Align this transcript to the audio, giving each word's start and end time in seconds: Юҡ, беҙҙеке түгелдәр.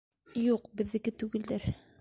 Юҡ, 0.45 0.65
беҙҙеке 0.81 1.15
түгелдәр. 1.25 1.73